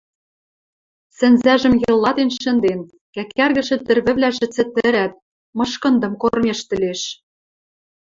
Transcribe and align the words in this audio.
Сӹнзӓжӹм 1.17 1.73
йылатен 1.81 2.29
шӹнден, 2.39 2.79
кӓкӓргӹшӹ 3.13 3.77
тӹрвӹвлӓжӹ 3.85 4.47
цӹтӹрӓт, 4.55 5.13
мышкындым 5.57 6.13
кормежтӹлеш. 6.21 7.01